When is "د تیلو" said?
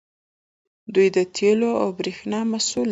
1.15-1.71